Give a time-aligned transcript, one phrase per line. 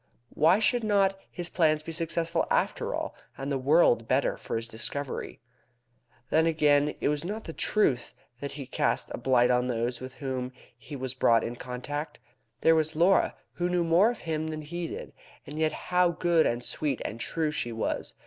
[0.33, 4.67] Why should not his plans be successful after all, and the world better for his
[4.67, 5.39] discovery?
[6.31, 10.15] Then again, it was not the truth that he cast a blight on those with
[10.15, 12.17] whom he was brought in contact.
[12.61, 15.13] There was Laura; who knew more of him than she did,
[15.45, 18.15] and yet how good and sweet and true she was!